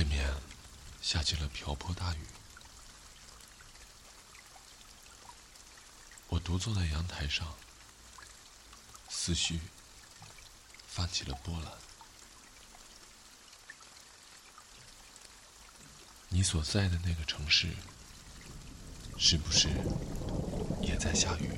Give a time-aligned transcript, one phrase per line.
[0.00, 0.34] 外面
[1.02, 2.18] 下起了瓢泼大雨。
[6.28, 7.46] 我独坐在阳台上，
[9.10, 9.60] 思绪
[10.86, 11.70] 泛起了波澜。
[16.30, 17.68] 你所在的那个城市，
[19.18, 19.68] 是不是
[20.80, 21.50] 也在下雨？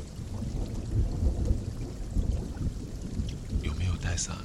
[3.62, 4.36] 有没有带伞？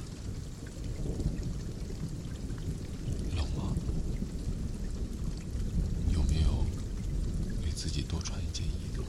[3.34, 3.74] 冷吗？
[6.12, 6.64] 有没有
[7.62, 9.02] 给自己多穿一件衣服？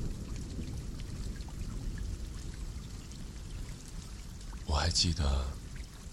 [4.70, 5.48] 我还记得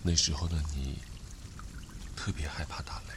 [0.03, 0.99] 那时候的你，
[2.17, 3.15] 特别害怕打雷。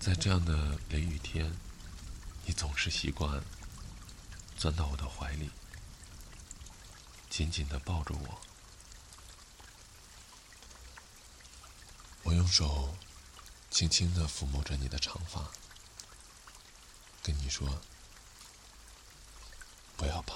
[0.00, 1.56] 在这样的雷雨天，
[2.44, 3.40] 你总是习惯
[4.56, 5.52] 钻到我的怀里，
[7.30, 8.40] 紧紧的抱着我。
[12.24, 12.96] 我用手
[13.70, 15.48] 轻轻的抚摸着你的长发，
[17.22, 17.80] 跟你说
[19.96, 20.34] ：“不要怕，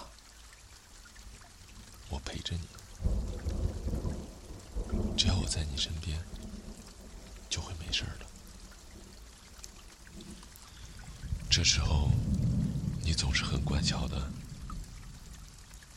[2.36, 2.60] 陪着你，
[5.16, 6.22] 只要我在你身边，
[7.48, 8.26] 就会没事的。”
[11.48, 12.10] 这时候，
[13.02, 14.30] 你总是很乖巧的，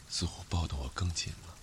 [0.08, 1.54] 似乎抱得我更紧了。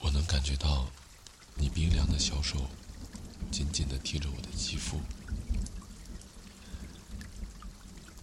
[0.00, 0.86] 我能感觉到
[1.54, 2.68] 你冰凉的小手
[3.50, 5.00] 紧紧的贴着我的肌肤，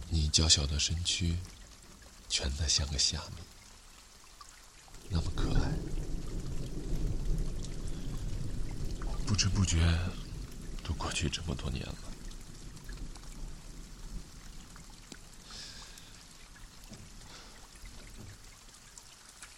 [0.08, 1.36] 你娇小的身躯
[2.30, 3.42] 蜷得像个虾米，
[5.10, 5.60] 那么可爱。
[9.26, 9.76] 不知不觉，
[10.82, 11.94] 都过去这么多年了。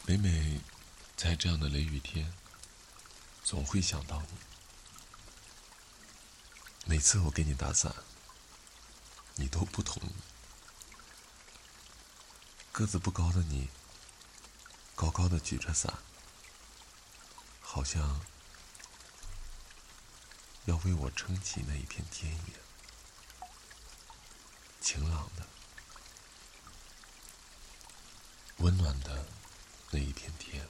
[0.05, 0.61] 每每
[1.17, 2.35] 在这样的雷雨天，
[3.45, 4.29] 总会想到你。
[6.87, 7.95] 每次我给你打伞，
[9.37, 10.32] 你都不同意。
[12.83, 13.69] 个子不高的你，
[14.97, 16.01] 高高的举着伞，
[17.61, 18.21] 好像……
[20.65, 22.55] 要为我撑起那一片天野，
[24.81, 25.47] 晴朗的、
[28.57, 29.29] 温暖的
[29.93, 30.67] 那一片天。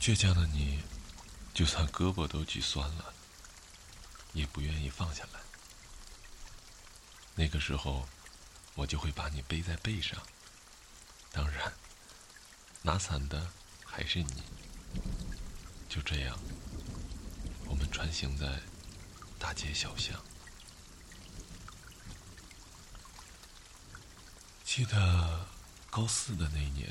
[0.00, 0.84] 倔强的你，
[1.52, 3.12] 就算胳膊都举酸了，
[4.34, 5.40] 也不愿意放下来。
[7.34, 8.08] 那个时候，
[8.78, 10.16] 我就会把你背在背上，
[11.32, 11.72] 当然，
[12.80, 13.50] 拿伞的
[13.84, 14.44] 还是你。
[15.88, 16.38] 就这样。
[17.66, 18.60] 我们穿行在
[19.36, 20.16] 大街小巷，
[24.64, 25.44] 记得
[25.90, 26.88] 高四的那一年，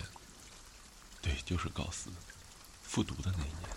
[1.22, 2.10] 对，就是高四
[2.84, 3.70] 复读的那一年，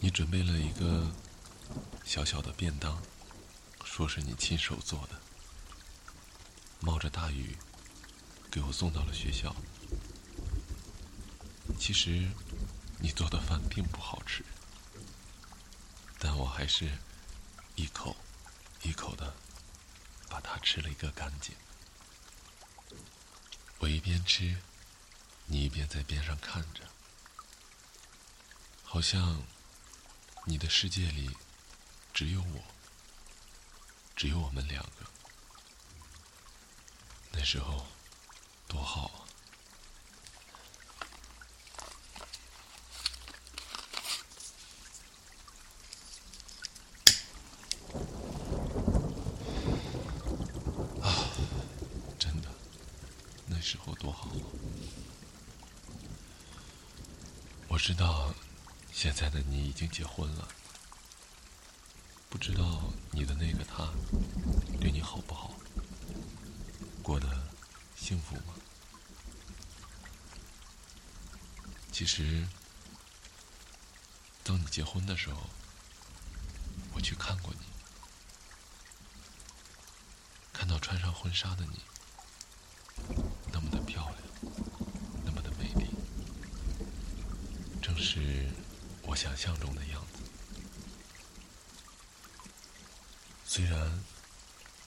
[0.00, 1.12] 你准备了一个
[2.04, 3.00] 小小的便当，
[3.98, 5.20] 说是你亲手做的，
[6.78, 7.56] 冒着大雨
[8.48, 9.52] 给我送到了学校。
[11.80, 12.30] 其实。
[13.00, 14.44] 你做的饭并不好吃，
[16.18, 16.98] 但我还是
[17.76, 18.16] 一口
[18.82, 19.32] 一口的
[20.28, 21.54] 把它吃了一个干净。
[23.78, 24.60] 我一边吃，
[25.46, 26.80] 你一边在边上看着，
[28.82, 29.44] 好像
[30.44, 31.30] 你的世界里
[32.12, 32.64] 只有我，
[34.18, 34.90] 只有我们两个。
[37.30, 37.86] 那时候
[38.66, 39.24] 多好
[51.00, 51.30] 啊！
[52.18, 52.48] 真的，
[53.46, 54.28] 那时候多好！
[57.68, 58.34] 我知道，
[58.92, 60.48] 现在的你已经结婚了，
[62.28, 62.87] 不知道
[63.18, 63.90] 你的那个他
[64.80, 65.52] 对你好不好，
[67.02, 67.26] 过得
[67.96, 68.54] 幸福吗？
[71.90, 72.46] 其实，
[74.44, 75.50] 当你结婚的时候，
[76.94, 77.66] 我去看过你，
[80.52, 81.80] 看到穿上婚纱的你。
[83.52, 84.54] 那么的漂亮，
[85.24, 85.90] 那么的美丽，
[87.82, 88.48] 正是
[89.02, 90.07] 我想象中的样子。
[93.58, 93.90] 虽然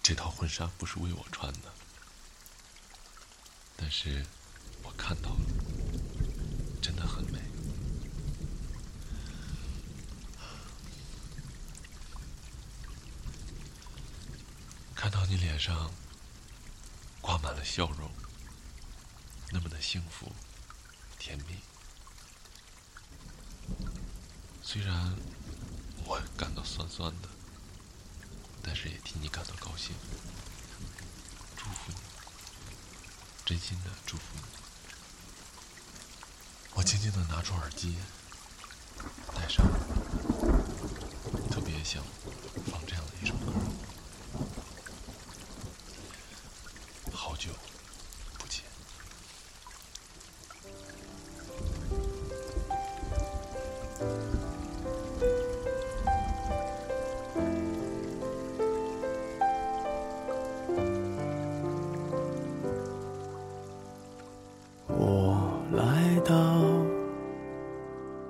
[0.01, 1.73] 这套婚纱不是为我穿的，
[3.75, 4.25] 但是
[4.81, 5.41] 我看到了，
[6.81, 7.41] 真的很美。
[14.95, 15.91] 看到你脸上
[17.19, 18.09] 挂满了笑容。
[19.49, 20.31] 那么的幸福、
[21.19, 21.57] 甜蜜。
[24.63, 25.13] 虽然
[26.05, 27.27] 我感到酸酸的，
[28.63, 29.95] 但是也替你感到高兴。
[31.57, 31.95] 祝福你，
[33.45, 34.41] 真心的祝福你。
[36.73, 37.97] 我轻轻的拿出耳机，
[39.35, 39.65] 戴上，
[41.49, 42.03] 特别想
[42.71, 43.51] 放这样的一首歌。